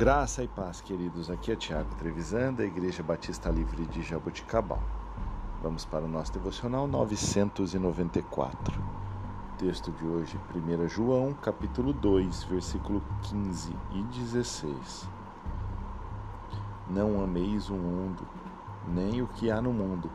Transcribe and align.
Graça 0.00 0.42
e 0.42 0.48
paz, 0.48 0.80
queridos. 0.80 1.28
Aqui 1.28 1.52
é 1.52 1.56
Tiago 1.56 1.94
Trevisan, 1.96 2.54
da 2.54 2.64
Igreja 2.64 3.02
Batista 3.02 3.50
Livre 3.50 3.84
de 3.84 4.00
Jaboticabal. 4.00 4.82
Vamos 5.62 5.84
para 5.84 6.06
o 6.06 6.08
nosso 6.08 6.32
devocional 6.32 6.88
994. 6.88 8.82
Texto 9.58 9.92
de 9.92 10.06
hoje, 10.06 10.40
1 10.54 10.88
João, 10.88 11.34
capítulo 11.34 11.92
2, 11.92 12.44
versículo 12.44 13.02
15 13.24 13.76
e 13.92 14.02
16. 14.04 15.06
Não 16.88 17.22
ameis 17.22 17.68
o 17.68 17.74
mundo, 17.74 18.26
nem 18.88 19.20
o 19.20 19.26
que 19.26 19.50
há 19.50 19.60
no 19.60 19.70
mundo. 19.70 20.10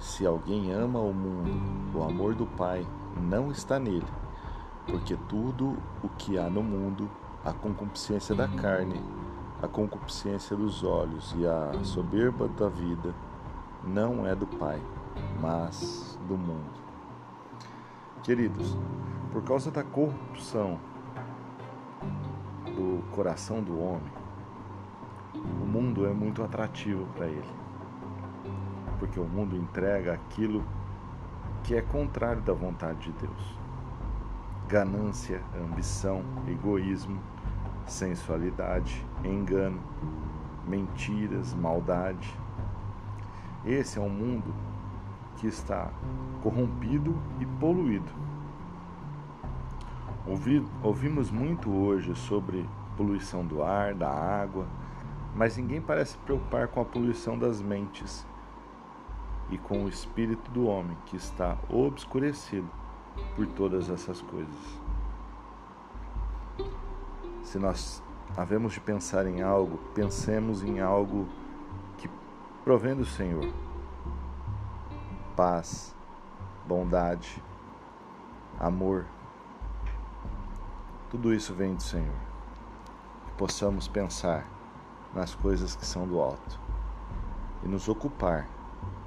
Se 0.00 0.24
alguém 0.24 0.72
ama 0.72 1.00
o 1.00 1.12
mundo, 1.12 1.98
o 1.98 2.02
amor 2.02 2.34
do 2.34 2.46
Pai 2.46 2.88
não 3.20 3.50
está 3.50 3.78
nele, 3.78 4.08
porque 4.86 5.18
tudo 5.28 5.76
o 6.02 6.08
que 6.16 6.38
há 6.38 6.48
no 6.48 6.62
mundo, 6.62 7.10
a 7.44 7.52
concupiscência 7.52 8.34
da 8.34 8.46
carne, 8.46 9.02
a 9.60 9.66
concupiscência 9.66 10.56
dos 10.56 10.84
olhos 10.84 11.34
e 11.36 11.46
a 11.46 11.72
soberba 11.82 12.46
da 12.48 12.68
vida 12.68 13.12
não 13.82 14.26
é 14.26 14.34
do 14.34 14.46
Pai, 14.46 14.80
mas 15.40 16.18
do 16.28 16.36
mundo. 16.36 16.80
Queridos, 18.22 18.76
por 19.32 19.42
causa 19.42 19.72
da 19.72 19.82
corrupção 19.82 20.78
do 22.76 23.02
coração 23.10 23.60
do 23.60 23.80
homem, 23.80 24.12
o 25.34 25.66
mundo 25.66 26.06
é 26.06 26.12
muito 26.12 26.44
atrativo 26.44 27.06
para 27.14 27.26
ele. 27.26 27.62
Porque 29.00 29.18
o 29.18 29.24
mundo 29.24 29.56
entrega 29.56 30.12
aquilo 30.12 30.64
que 31.64 31.74
é 31.74 31.82
contrário 31.82 32.40
da 32.42 32.52
vontade 32.52 33.10
de 33.10 33.12
Deus 33.12 33.61
ganância, 34.72 35.42
ambição, 35.54 36.24
egoísmo, 36.48 37.20
sensualidade, 37.86 39.06
engano, 39.22 39.78
mentiras, 40.66 41.52
maldade. 41.52 42.34
Esse 43.66 43.98
é 43.98 44.00
um 44.00 44.08
mundo 44.08 44.54
que 45.36 45.46
está 45.46 45.90
corrompido 46.42 47.14
e 47.38 47.44
poluído. 47.44 48.10
Ouvi, 50.26 50.66
ouvimos 50.82 51.30
muito 51.30 51.70
hoje 51.70 52.14
sobre 52.14 52.66
poluição 52.96 53.44
do 53.44 53.62
ar, 53.62 53.92
da 53.92 54.08
água, 54.08 54.66
mas 55.34 55.58
ninguém 55.58 55.82
parece 55.82 56.16
preocupar 56.16 56.68
com 56.68 56.80
a 56.80 56.84
poluição 56.86 57.38
das 57.38 57.60
mentes 57.60 58.26
e 59.50 59.58
com 59.58 59.84
o 59.84 59.88
espírito 59.90 60.50
do 60.50 60.64
homem 60.64 60.96
que 61.04 61.16
está 61.16 61.58
obscurecido 61.68 62.81
por 63.34 63.46
todas 63.46 63.88
essas 63.88 64.20
coisas. 64.22 64.54
Se 67.42 67.58
nós 67.58 68.02
havemos 68.36 68.72
de 68.72 68.80
pensar 68.80 69.26
em 69.26 69.42
algo, 69.42 69.78
pensemos 69.94 70.62
em 70.62 70.80
algo 70.80 71.26
que 71.98 72.08
provém 72.64 72.94
do 72.94 73.04
Senhor. 73.04 73.52
Paz, 75.36 75.94
bondade, 76.66 77.42
amor. 78.58 79.06
Tudo 81.10 81.34
isso 81.34 81.52
vem 81.54 81.74
do 81.74 81.82
Senhor. 81.82 82.14
Que 83.26 83.32
possamos 83.32 83.88
pensar 83.88 84.46
nas 85.14 85.34
coisas 85.34 85.76
que 85.76 85.84
são 85.84 86.06
do 86.06 86.20
alto 86.20 86.58
e 87.62 87.68
nos 87.68 87.88
ocupar 87.88 88.48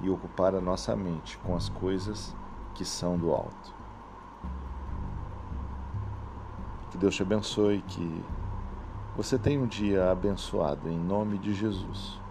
e 0.00 0.10
ocupar 0.10 0.54
a 0.54 0.60
nossa 0.60 0.96
mente 0.96 1.38
com 1.38 1.54
as 1.54 1.68
coisas 1.68 2.34
que 2.74 2.84
são 2.84 3.16
do 3.16 3.32
alto. 3.32 3.81
Que 6.92 6.98
Deus 6.98 7.16
te 7.16 7.22
abençoe, 7.22 7.80
que 7.80 8.22
você 9.16 9.38
tenha 9.38 9.58
um 9.58 9.66
dia 9.66 10.10
abençoado 10.10 10.90
em 10.90 10.98
nome 10.98 11.38
de 11.38 11.54
Jesus. 11.54 12.21